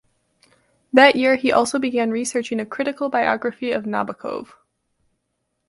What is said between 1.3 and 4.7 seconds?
he also began researching a critical biography of Nabokov.